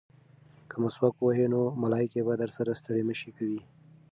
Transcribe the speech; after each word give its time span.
که 0.69 0.75
مسواک 0.83 1.15
ووهې 1.17 1.47
نو 1.53 1.61
ملایکې 1.83 2.21
به 2.27 2.33
درسره 2.41 2.71
ستړې 2.81 3.01
مه 3.09 3.15
شي 3.19 3.29
کوي. 3.37 3.61